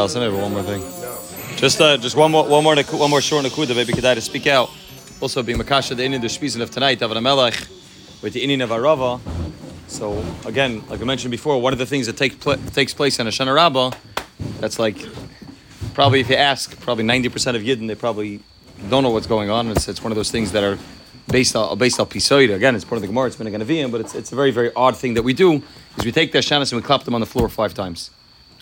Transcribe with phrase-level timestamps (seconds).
[0.00, 0.80] Allison, maybe one more thing.
[1.58, 3.86] Just, uh, just one more, one more, one more short nakuda.
[3.86, 4.70] Could I to speak out.
[5.20, 7.54] Also, being makasha the Indian the Shpizin of tonight, David Melech,
[8.22, 9.20] with the Indian of Arava.
[9.88, 13.18] So again, like I mentioned before, one of the things that take pl- takes place
[13.18, 13.90] in a Shana Rabbah,
[14.58, 15.06] that's like
[15.92, 18.40] probably if you ask, probably ninety percent of Yidden, they probably
[18.88, 19.68] don't know what's going on.
[19.68, 20.78] It's, it's one of those things that are
[21.28, 22.54] based on based on pisoida.
[22.54, 23.26] Again, it's part of the Gemara.
[23.26, 25.62] It's been a Ganaviyim, but it's, it's a very very odd thing that we do.
[25.98, 28.10] Is we take the Shanas and we clap them on the floor five times.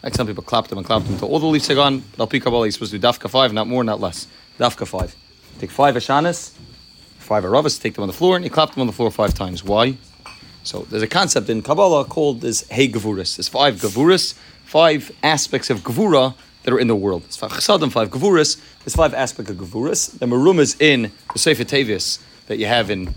[0.03, 2.05] Like some people clap them and clapped them until all the leaves are gone.
[2.17, 4.27] But Al Kabbalah, you're supposed to do dafka five, not more, not less.
[4.59, 5.15] Dafka five.
[5.59, 6.53] Take five Ashanas,
[7.19, 9.35] five Aravas, take them on the floor, and you clap them on the floor five
[9.35, 9.65] times.
[9.65, 9.97] Why?
[10.63, 13.37] So there's a concept in Kabbalah called this Hey Gavuris.
[13.37, 17.23] There's five Gavuris, five aspects of Gavura that are in the world.
[17.23, 18.61] There's five Chasadim, five Gavuris.
[18.85, 20.19] There's five aspects of Gavuris.
[20.19, 23.15] The Marum is in the Sefer that you have in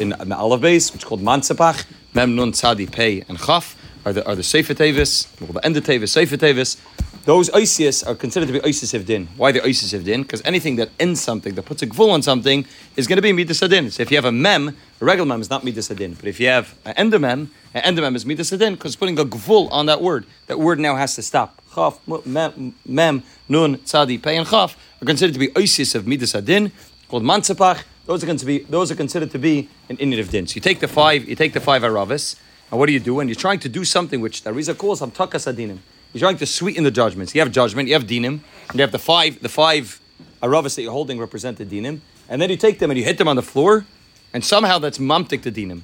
[0.00, 4.12] in the Aleph base, which is called Mansapach, Mem Nun Tzadi Pei and Chaf are
[4.12, 6.76] the are the Sefer Tevis, well, the End of Tevis, Sefer Tevis.
[7.24, 9.26] Those Isis are considered to be Isis of Din.
[9.36, 10.22] Why the Isis of Din?
[10.22, 12.64] Because anything that ends something, that puts a gvul on something,
[12.94, 13.90] is going to be Midas Adin.
[13.90, 16.14] So if you have a Mem, a regular Mem is not Midas Adin.
[16.14, 19.18] But if you have an Ender Mem, an Ender Mem is Midas Adin because putting
[19.18, 20.24] a gvul on that word.
[20.46, 21.60] That word now has to stop.
[21.74, 26.70] Chaf, Mem, Nun, Tzadi, Pei, and Chaf are considered to be Isis of Midas Adin,
[27.08, 27.82] called Mansapach.
[28.06, 30.46] Those are, to be, those are considered to be an Indian of Din.
[30.46, 32.36] So you take the five, you take the five Aravis,
[32.70, 33.20] and what do you do?
[33.20, 35.78] And you're trying to do something which the Rizah calls Hamtakas Adinim.
[36.12, 37.34] You're trying to sweeten the judgments.
[37.34, 40.00] You have judgment, you have dinim, and you have the five, the five
[40.42, 43.18] aravas that you're holding represent the dinim, and then you take them and you hit
[43.18, 43.84] them on the floor,
[44.32, 45.82] and somehow that's mamtik the dinim.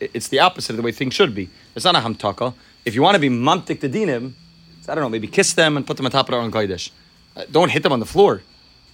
[0.00, 1.48] It's the opposite of the way things should be.
[1.74, 2.54] It's not a hamtaka.
[2.84, 4.32] If you want to be mamtik the dinim,
[4.88, 6.90] I don't know, maybe kiss them and put them on top of their own kodesh.
[7.34, 8.42] Uh, don't hit them on the floor.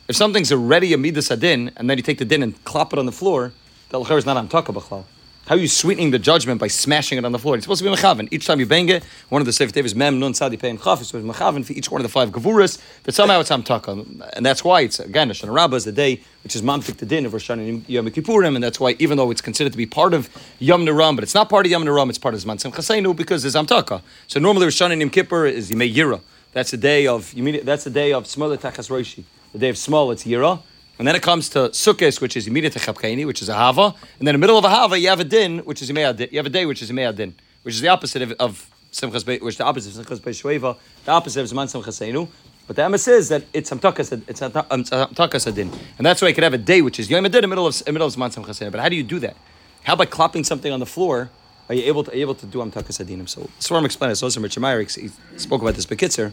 [0.08, 2.98] If something's already a midas adin, and then you take the din and clap it
[2.98, 3.52] on the floor,
[3.90, 5.04] the is not hamtaka b'chlal.
[5.46, 7.56] How are you sweetening the judgment by smashing it on the floor?
[7.56, 8.28] It's supposed to be mechaven.
[8.30, 11.00] Each time you bang it, one of the Sefer is mem nun sadi pein chaf.
[11.00, 12.80] It's supposed to be for each one of the five gavuras.
[13.02, 16.54] But somehow it's hamtaka, and that's why it's again Shana Rabbah is the day which
[16.54, 19.40] is mamtik the din of Rosh Hashanah Yom Kippurim, and that's why even though it's
[19.40, 20.30] considered to be part of
[20.60, 23.44] Yom Neram, but it's not part of Yom Neram, it's part of Zman Simchaseinu because
[23.44, 24.00] it's hamtaka.
[24.28, 26.20] So normally Rosh Hashanah Yom Kippur is Yimei Yira.
[26.52, 29.24] That's the day of that's the day of Smol Tachas Roshi.
[29.52, 30.62] The day of Smol, it's Yira.
[30.98, 33.94] And then it comes to Sukkot, which is immediate to Chapkaini, which is a Hava.
[34.18, 36.30] And then in the middle of a Hava, you have a Din, which is Yimei.
[36.30, 39.24] You have a day, which is Yimei Din, which is the opposite of, of Simchas
[39.24, 42.28] Be, which is the opposite of Simchas Beishueva, the opposite of Zman Simchaseinu.
[42.66, 45.70] But the Emes is that it's Hamtakas, it's um, Hamtakas Adin.
[45.98, 47.66] And that's why you could have a day, which is Yom Adin in the middle
[47.66, 48.70] of, in the middle of Zman Simchaseinu.
[48.70, 49.36] But how do you do that?
[49.84, 51.30] How by clapping something on the floor,
[51.68, 53.28] are you able to, able to do Hamtakas Adinim?
[53.28, 54.18] So Swarm explained.
[54.18, 56.32] So Rich he spoke about this Bekitzer,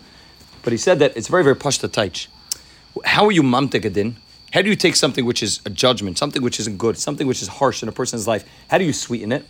[0.64, 2.28] but he said that it's very, very pashta taich.
[3.06, 4.18] How are you mamtek adin?
[4.52, 7.42] How do you take something which is a judgment, something which isn't good, something which
[7.42, 8.44] is harsh in a person's life?
[8.68, 9.46] How do you sweeten it?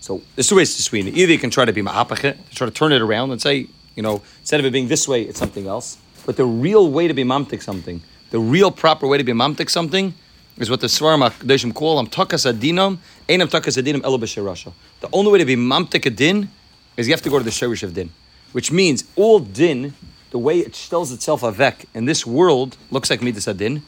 [0.00, 1.16] So there's two ways to sweeten it.
[1.16, 4.02] Either you can try to be ma'apachet, try to turn it around and say, you
[4.02, 5.96] know, instead of it being this way, it's something else.
[6.26, 9.70] But the real way to be mamtik something, the real proper way to be mamtik
[9.70, 10.12] something,
[10.58, 12.98] is what the Svarim HaKadoshim call am takas adinam,
[13.28, 14.18] einam takas adinam elo.
[14.18, 16.50] The only way to be mamtik a din
[16.96, 18.10] is you have to go to the shirish of din,
[18.50, 19.94] which means all din,
[20.30, 23.82] the way it stills itself avek in this world, looks like midas adin,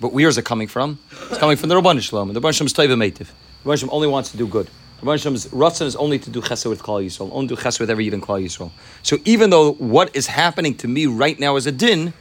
[0.00, 0.98] but where is it coming from?
[1.30, 2.32] It's coming from the Rabban Shalom.
[2.32, 3.28] The Rabban Shalom is Taiva Meitiv.
[3.62, 4.68] The Rabban Shalom only wants to do good.
[5.00, 7.80] The Rabban Shalom's Ratzon is only to do chesed with Klal Yisrael, only do chesed
[7.80, 8.70] with every Yid in Klal Yisrael.
[9.02, 12.14] So even though what is happening to me right now is a din,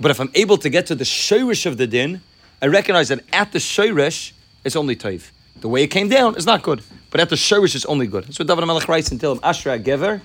[0.00, 2.20] but if I'm able to get to the shirish of the din,
[2.62, 4.32] I recognize that at the shirish,
[4.64, 5.30] it's only Taiv.
[5.60, 8.24] The way it came down is not good, but at the shirish, it's only good.
[8.24, 10.20] That's what David Melech writes until him, Ashra Gever,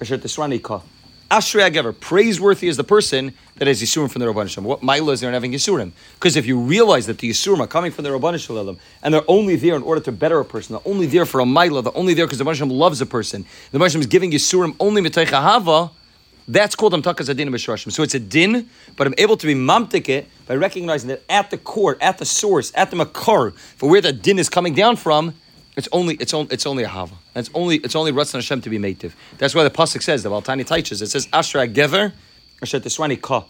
[0.00, 0.82] Asher Tisrani Ka.
[1.30, 4.66] Ashrei Agever, praiseworthy is the person that has Yisurim from the Rabban Shalom.
[4.66, 5.92] What Mila is there in having Yisurim?
[6.14, 9.28] Because if you realize that the Yisurim are coming from the Rabban Shalom, and they're
[9.28, 11.96] only there in order to better a person, they're only there for a Mila, they're
[11.96, 15.02] only there because the Rabban Shalom loves a person, the Rabban is giving Yisurim only
[15.02, 15.90] Mitaycha Hava,
[16.50, 17.92] that's called Amtakas Adin B'Shorashim.
[17.92, 21.58] So it's a din, but I'm able to be mamtik by recognizing that at the
[21.58, 25.34] core, at the source, at the makar, for where the din is coming down from,
[25.78, 27.14] it's only it's only it's only a hava.
[27.36, 29.12] It's only it's only Ratzon Hashem to be mative.
[29.38, 31.00] That's why the pasuk says the Valtani Taiches.
[31.00, 32.12] It says Ashra Gever
[32.60, 33.44] Asher Tisrani Ka.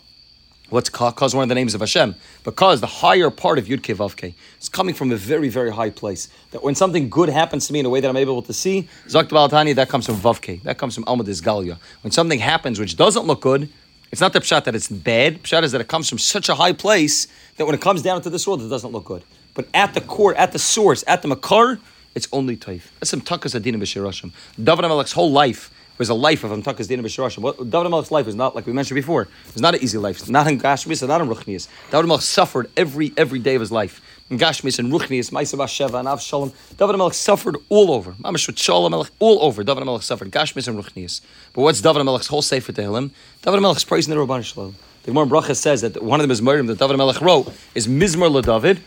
[0.69, 1.11] What's Ka?
[1.13, 2.15] Ka is one of the names of Hashem.
[2.45, 4.35] Because the higher part of Yud Vavke.
[4.59, 6.29] It's coming from a very, very high place.
[6.51, 8.87] That when something good happens to me in a way that I'm able to see,
[9.07, 10.63] Zakt Valtani, that comes from Vavke.
[10.65, 11.79] That comes from Almadis Galia.
[12.03, 13.71] When something happens which doesn't look good,
[14.13, 15.43] it's not the pshat that it's bad.
[15.43, 17.27] Pshat is that it comes from such a high place
[17.57, 19.25] that when it comes down into this world, it doesn't look good.
[19.55, 21.81] But at the core, at the source, at the makar,
[22.19, 22.93] it's only taif.
[23.01, 24.33] That's some takas adina b'shirashim.
[24.63, 27.71] David Hamelech's whole life was a life of takas adina b'shirashim.
[27.71, 29.23] David Hamelech's life was not like we mentioned before.
[29.23, 30.19] It was not an easy life.
[30.19, 31.69] It's not in Gashmis, and not in Ruchnias.
[31.91, 34.03] David Hamelech suffered every every day of his life.
[34.31, 36.53] In Gashmis and Ruchnius, Maisav Sheva and Avshalom.
[36.77, 38.13] David Melech suffered all over.
[38.13, 39.65] Mamash with Shalom Melech all over.
[39.65, 41.23] David Melech suffered Gashmis and Ruchnius.
[41.55, 43.11] But what's David Melech's whole sefer Tehillim?
[43.41, 44.77] David Melech's praising the Rabban Shalom.
[45.05, 47.87] The Gemara Bracha says that one of them is Miriam that David Melech wrote is
[47.87, 48.81] Mizmor LaDavid,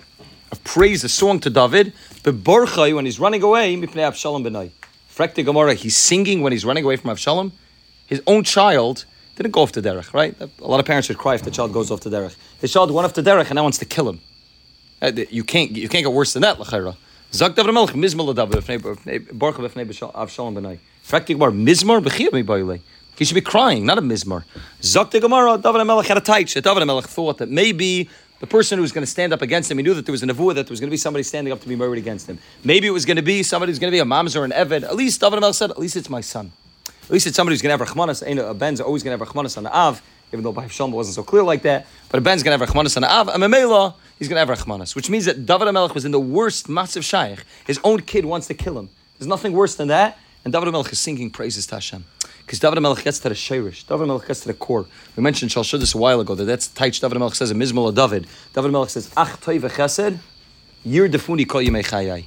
[0.52, 1.94] a praise, a song to David.
[2.24, 4.72] But Borchai, when he's running away, Mipnei Avshalom Benai.
[5.14, 7.52] Frekte Gemara, he's singing when he's running away from Avshalom.
[8.08, 9.06] His own child
[9.36, 10.36] didn't go off to derech, right?
[10.40, 12.36] A lot of parents would cry if the child goes off to derech.
[12.60, 14.20] His child went off to derech and now wants to kill him.
[15.02, 16.96] Uh, You can't, you can't get worse than that, l'chayra.
[17.34, 20.80] Zak David Melech, Mizmor LaDavid, Baruch B'fnei Avshalom Benai.
[21.06, 22.82] Frekte Gemara, Mizmor B'chiyah Mi Bailei.
[23.18, 24.46] He should be crying, not a mizmor.
[24.82, 26.60] Zok the David Melech had a taich.
[26.60, 28.10] David Melech thought that maybe
[28.42, 30.24] the person who was going to stand up against him, he knew that there was
[30.24, 32.28] a nevuah, that there was going to be somebody standing up to be murdered against
[32.28, 32.40] him.
[32.64, 34.52] Maybe it was going to be somebody who's going to be a mamzer or an
[34.52, 34.84] eved.
[34.84, 36.52] At least David Melech said, at least it's my son.
[37.04, 38.50] At least it's somebody who's going to have rachmanas.
[38.50, 40.02] A ben's always going to have rachmanas on the av,
[40.34, 41.86] even though by Shalom wasn't so clear like that.
[42.10, 44.54] But a ben's going to have rachmanas on the av, and Mamela, he's going to
[44.54, 47.44] have rachmanas, which means that David Melech was in the worst massive shaykh.
[47.68, 48.90] His own kid wants to kill him.
[49.20, 50.18] There's nothing worse than that.
[50.44, 52.06] And David Melech is singing praises to Hashem.
[52.52, 53.88] Because David Melech gets to the shirish.
[53.88, 54.86] David Melech gets to the core.
[55.16, 57.96] We mentioned Shalshudis a while ago that that's Taich David Melech says in Mizmal of
[57.96, 58.28] David.
[58.54, 60.18] David Melech says, Ach toy v'chesed,
[60.84, 62.26] yir defuni kol yimei.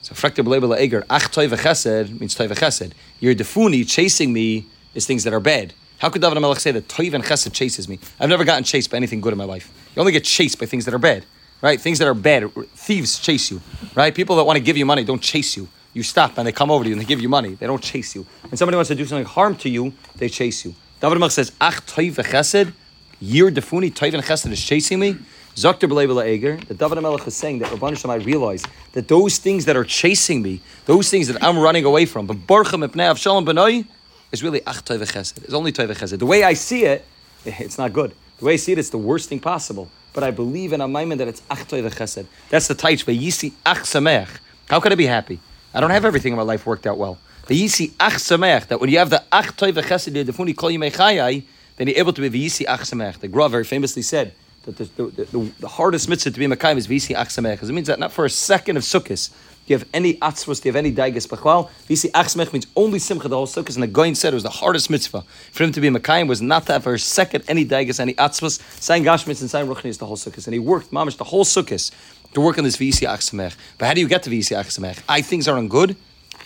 [0.00, 2.92] So frakta b'leibel eger, Ach toy v'chesed means toy v'chesed.
[3.18, 5.74] Yir defuni, chasing me, is things that are bad.
[5.98, 7.98] How could David Melech say that toy and chesed chases me?
[8.20, 9.72] I've never gotten chased by anything good in my life.
[9.96, 11.26] You only get chased by things that are bad.
[11.60, 11.80] Right?
[11.80, 12.48] Things that are bad.
[12.76, 13.60] Thieves chase you.
[13.96, 14.14] Right?
[14.14, 15.66] People that want to give you money don't chase you.
[15.94, 17.54] You stop and they come over to you and they give you money.
[17.54, 18.26] They don't chase you.
[18.50, 20.74] And somebody wants to do something harm to you, they chase you.
[21.00, 22.72] David Melech says, Ach toiv v'chesed,
[23.20, 25.16] yir defuni, toiv and chesed is chasing me.
[25.54, 26.56] Zakter b'leibel eger.
[26.66, 29.84] That David Melech is saying that Rabban Shem, I realize that those things that are
[29.84, 33.86] chasing me, those things that I'm running away from, but barchem ipnei avshalom b'noi,
[34.32, 35.44] is really ach toiv v'chesed.
[35.44, 36.18] It's only toiv v'chesed.
[36.18, 37.04] The way I see it,
[37.44, 38.14] it's not good.
[38.38, 39.88] The way I see it, it's the worst thing possible.
[40.12, 42.26] But I believe in a that it's ach toiv v'chesed.
[42.50, 43.04] That's the taich.
[43.04, 44.28] Yisi ach samech.
[44.68, 45.38] How could I be happy?
[45.74, 47.18] I don't have everything in my life worked out well.
[47.48, 50.70] The yisi ach samech, that when you have the ach toiv v'chesed, the funi kol
[50.70, 51.44] yimei
[51.76, 53.18] then you're able to be v'yisi ach samech.
[53.18, 56.76] The Gra very famously said that the, the, the, the hardest mitzvah to be Makayim
[56.76, 59.30] is v'yisi ach samech, because it means that not for a second of sukkahs,
[59.66, 61.68] do you have any atzvos, do you have any daigas b'chwal?
[61.88, 64.44] V'yisi ach samech means only simcha, the whole sukkahs, and the Goin said it was
[64.44, 67.42] the hardest mitzvah for him to be Makayim was not to have for a second
[67.48, 70.92] any daigas, any atzvos, saying gashmitz and saying ruchnis the whole sukkahs, and he worked
[70.92, 71.90] mamish the whole sukkahs
[72.34, 73.56] to work on this v'yisi ach samech.
[73.78, 75.02] But how do you get to v'yisi ach samech?
[75.08, 75.96] I things aren't good.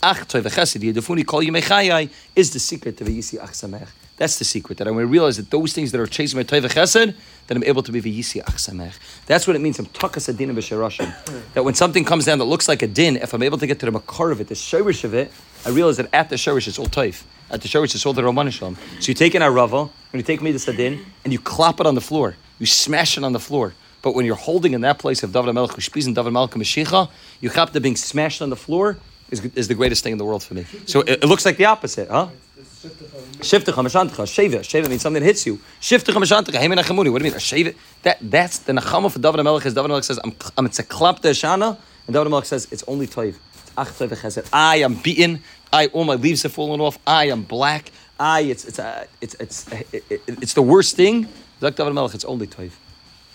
[0.02, 3.88] Ach toiv v'chesed yedufuni kol yimei chayai is the secret to v'yisi ach samech.
[4.16, 4.78] That's the secret.
[4.78, 7.14] That I realize that those things that are chasing my toiv v'chesed,
[7.46, 8.94] that I'm able to be v'yisi ach samech.
[9.26, 9.78] That's what it means.
[9.78, 11.12] I'm takas adin b'sherashim.
[11.54, 13.80] That when something comes down that looks like a din, if I'm able to get
[13.80, 15.32] to the makar of it, the shirish of it,
[15.64, 17.22] I realize that at the shirish it's all toiv.
[17.50, 18.76] At the shirish it's all the romanisham.
[19.00, 21.86] So you take an arava, and you take me to adin, and you clap it
[21.86, 22.36] on the floor.
[22.58, 23.72] You smash it on the floor.
[24.02, 26.52] But when you're holding in that place of David Melech, and David Melech
[27.50, 28.96] have to being smashed on the floor
[29.30, 30.64] is, is the greatest thing in the world for me.
[30.86, 32.28] So it, it looks like the opposite, huh?
[33.40, 34.60] Shiftecha mashantecha, sheva.
[34.60, 35.60] Sheva means something that hits you.
[35.80, 37.10] Shiftecha mashantecha, hey menachamuni.
[37.10, 37.34] What do you mean?
[37.34, 37.74] A sheva?
[38.02, 39.64] That, that's the nachama for David Melech.
[39.64, 43.34] David Melech says, I'm, I'm it's a shana, and David Melech says, it's only toiv.
[44.52, 45.42] I am beaten.
[45.72, 46.98] I, all my leaves have fallen off.
[47.06, 47.92] I am black.
[48.18, 51.28] I, it's, it's, uh, it's, it's, it, it, it's the worst thing.
[51.60, 52.72] It's only toiv.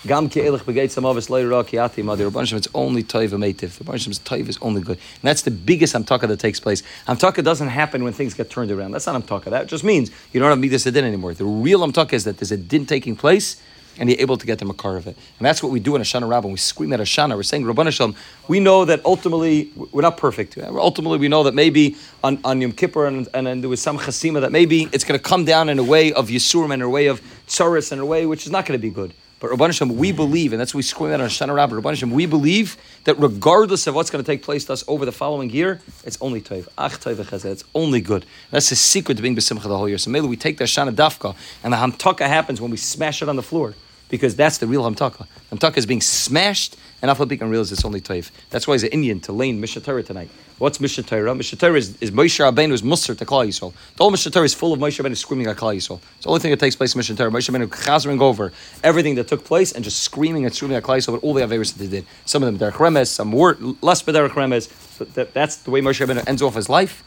[0.05, 2.23] Gam ki elech begeit samavis loyra ki ati madi.
[2.23, 3.81] Rabban it's only toiv ametiv.
[3.81, 4.97] Rabban Shem's toiv is only good.
[4.97, 6.83] And that's the biggest amtaka that takes place.
[7.07, 8.91] Amtaka doesn't happen when things get turned around.
[8.91, 9.45] That's not amtaka.
[9.45, 11.33] That just means you don't have midas adin anymore.
[11.33, 13.61] The real amtaka is that there's a din taking place
[13.97, 15.15] and you're able to get the makar of it.
[15.39, 16.47] And that's what we do in Hoshana Rabbah.
[16.47, 18.13] When we scream at Ashana, we're saying, Rabban Hashem,
[18.49, 20.57] we know that ultimately, we're not perfect.
[20.57, 23.97] Ultimately, we know that maybe on, on Yom Kippur and, and, and there was some
[23.99, 26.89] chasima that maybe it's going to come down in a way of Yisurim and a
[26.89, 29.13] way of tsaris and a way which is not going to be good.
[29.43, 32.25] But Rabban we believe, and that's what we scream at on Shana Rabbah, Rabban we
[32.25, 35.81] believe that regardless of what's going to take place to us over the following year,
[36.05, 36.69] it's only toiv.
[36.77, 37.43] Ach toiv.
[37.43, 38.25] It's only good.
[38.51, 39.97] That's the secret to being besimcha the whole year.
[39.97, 43.27] So maybe we take the Shana Dafka, and the Hamtaka happens when we smash it
[43.27, 43.73] on the floor.
[44.09, 45.27] Because that's the real Hamtaka.
[45.51, 48.31] Hamtaka is being smashed, and Afal can realize it's only toiv.
[48.49, 50.29] That's why he's an Indian to lane Mishnah tonight.
[50.59, 51.33] What's Mishnah Torah?
[51.35, 53.73] Mishnah Torah is, is Moshe Rabbeinu's Musar to Klal Yisrael.
[53.97, 55.99] The whole Mishnah Torah is full of Moshe Rabbeinu screaming at Klal Yisrael.
[56.15, 57.31] It's the only thing that takes place in Mishnah Torah.
[57.31, 60.97] Moshe Rabbeinu chazering over everything that took place and just screaming and screaming at Klal
[60.97, 62.05] Yisrael about all the Averis that they did.
[62.25, 64.69] Some of them Derech Remes, some more less Derech Remes.
[64.97, 67.03] So that, that's the way Moshe Rabbeinu ends off his life.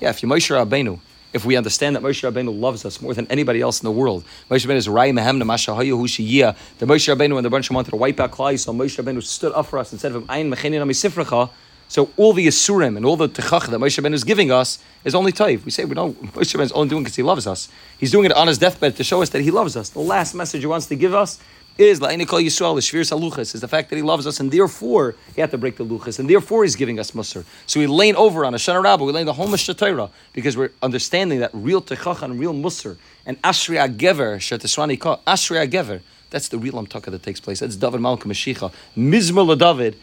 [0.00, 0.98] Yeah, if you're Moshe Rabbeinu,
[1.32, 4.24] if we understand that Moshe Rabbeinu loves us more than anybody else in the world.
[4.50, 6.56] Moshe Rabbeinu is Rai Mehem Mashahayu Hushiyah.
[6.78, 9.52] The Moshe Rabbeinu when the bunch wanted to wipe out Klal Yisrael, Moshe Rabbeinu stood
[9.52, 11.50] up for us and said of him,
[11.88, 15.14] So all the Yisurim and all the Techach that Moshe Ben is giving us is
[15.14, 15.64] only Taiv.
[15.64, 17.68] We say we don't, Moshe Ben is only doing because he loves us.
[17.98, 19.90] He's doing it on his deathbed to show us that he loves us.
[19.90, 21.38] The last message he wants to give us
[21.78, 25.40] is La'inikol Yisrael, Shvir Saluchas, is the fact that he loves us, and therefore he
[25.40, 27.44] had to break the luchas, and therefore he's giving us Musar.
[27.66, 30.70] So we lane over on a Shana Rabbah, we lane the whole Mishnah because we're
[30.82, 36.48] understanding that real Techach and real Musar, and Ashri Agever, Shetasrani Ka, Ashri Agever, that's
[36.48, 37.60] the real Amtaka that takes place.
[37.60, 38.72] That's David Malka Mashiach.
[38.96, 39.96] Mizmor David.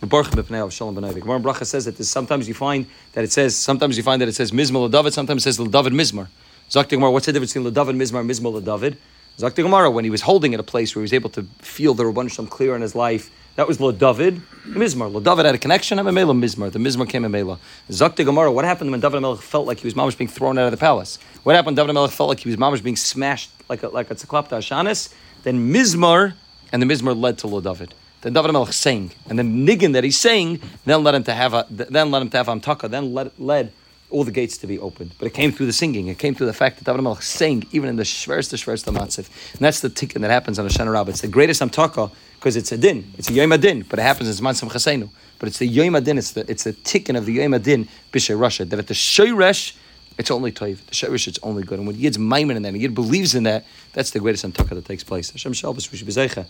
[0.00, 0.94] Baruch Shalom.
[0.94, 4.34] Gemara Bracha says that sometimes you find that it says sometimes you find that it
[4.34, 5.12] says Mizmor David.
[5.12, 6.28] Sometimes it says David Mizmor.
[6.70, 7.10] Zakti Gemara.
[7.10, 8.98] What's the difference between David Mizmor and Mizmor David?
[9.38, 9.90] Zakti Gemara.
[9.90, 12.30] When he was holding at a place where he was able to feel the Rabban
[12.30, 15.22] Shalom clear in his life, that was Lord David Mizmor.
[15.22, 15.98] David had a connection.
[15.98, 16.72] I'm a Mela Mizmor.
[16.72, 17.58] The Mizmor came a Mela.
[17.90, 18.50] Zakti Gemara.
[18.50, 20.78] What happened when David Melech felt like he was mamish being thrown out of the
[20.78, 21.18] palace?
[21.42, 24.10] What happened when David Melech felt like he was mamish being smashed like a like
[24.10, 25.12] a tzaklapta ashanis?
[25.42, 26.34] Then Mizmor
[26.72, 27.94] and the Mizmor led to Lo David.
[28.22, 31.52] Then David Melech sang, and the niggin that he's saying, then let him to have
[31.52, 33.72] a, then let him to have amtaka, then led, led
[34.10, 35.12] all the gates to be opened.
[35.18, 36.08] But it came through the singing.
[36.08, 38.84] It came through the fact that David Melech sang even in the shverst the shverst
[38.92, 39.28] matzif.
[39.52, 41.10] And that's the tikkun that happens on a Shana Rabbah.
[41.10, 43.12] It's the greatest amtaka because it's a din.
[43.18, 45.10] It's a yom adin, but it happens in Zman Chasenu.
[45.38, 46.18] But it's the yom adin.
[46.18, 49.74] It's the it's the tikkun of the yom adin b'shay Russia that at the shayresh
[50.18, 50.78] it's only toiv.
[50.86, 51.78] The sherish, it's only good.
[51.78, 54.70] And when Yid's maimin in that, and Yid believes in that, that's the greatest antaka
[54.70, 55.30] that takes place.
[55.30, 56.46] Hashem Shalbus, we should.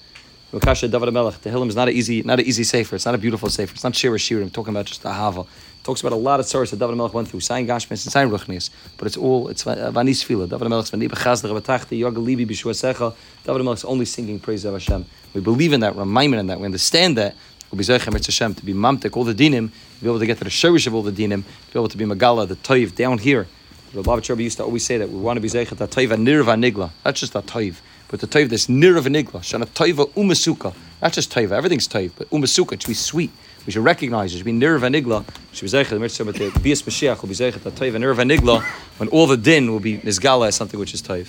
[0.52, 1.40] Makasha David Melech.
[1.40, 2.94] The Hillim is not an easy, not an easy sefer.
[2.94, 3.74] It's not a beautiful sefer.
[3.74, 4.42] It's not Shira Shira.
[4.42, 5.44] I'm talking about just the Hava.
[5.82, 7.40] Talks about a lot of stories that David Melech went through.
[7.40, 8.70] Sign Gashmis and sign Ruchnis.
[8.96, 10.46] But it's all, it's Vanis Fila.
[10.46, 15.04] David Melech's Vani Bechazda Rabatachti, Yoga Libi Bishua David Melech's only singing praise of Hashem.
[15.34, 17.34] We believe in that, we're in that, we understand that.
[17.72, 20.38] We'll be Zeichem Hashem to be mamtek all the dinim, to be able to get
[20.38, 22.94] to the shirish of all the dinim, to be able to be Magala, the toiv
[22.94, 23.48] down here
[23.92, 26.26] the Lubavitch used to always say that we want to be zeichet a toiv and
[26.26, 26.90] nirva nigla.
[27.02, 27.76] That's just a toiv,
[28.08, 29.40] but the toiv that's nigla.
[29.40, 30.74] Shana toiva umasuka.
[31.00, 31.52] That's just toiv.
[31.52, 33.30] Everything's toiv, but umasuka it should be sweet.
[33.66, 34.38] We should recognize it.
[34.38, 35.24] should be nirva nigla.
[35.52, 38.30] Should be zeichet the mitzvah, but the bias mashiach will be zeichet a toiv nirva
[38.30, 38.62] nigla
[38.98, 41.28] when all the din will be nizgala as something which is toiv.